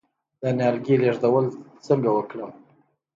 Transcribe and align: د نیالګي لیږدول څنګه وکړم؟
د 0.41 0.43
نیالګي 0.57 0.95
لیږدول 1.01 1.45
څنګه 1.85 2.09
وکړم؟ 2.13 2.51